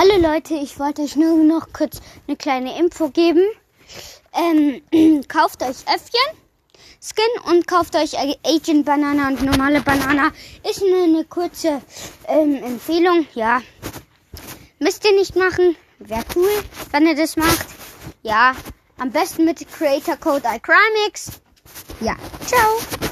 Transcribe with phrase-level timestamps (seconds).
[0.00, 3.42] Hallo Leute, ich wollte euch nur noch kurz eine kleine Info geben.
[4.32, 4.80] Ähm,
[5.28, 6.38] kauft euch Öffchen
[7.02, 10.30] Skin und kauft euch Agent Banana und normale Banana.
[10.62, 11.82] Ist nur eine kurze
[12.28, 13.60] ähm, Empfehlung, ja.
[14.78, 15.74] Müsst ihr nicht machen.
[15.98, 16.62] Wäre cool,
[16.92, 17.66] wenn ihr das macht.
[18.22, 18.52] Ja,
[18.98, 21.40] am besten mit Creator Code iCrimix.
[22.00, 22.14] Ja,
[22.46, 23.07] ciao.